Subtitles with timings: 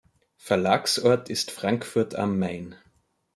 [0.37, 2.73] Verlagsort ist Frankfurt am Main.